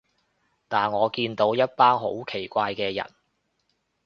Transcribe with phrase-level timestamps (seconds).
[0.67, 3.05] 但我見到一班好奇怪嘅人